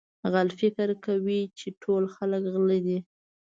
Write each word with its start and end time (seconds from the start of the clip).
غل 0.31 0.49
فکر 0.59 0.89
کوي 1.05 1.41
چې 1.59 1.67
ټول 1.81 2.03
خلک 2.15 2.43
غله 2.53 2.77
دي. 2.85 2.97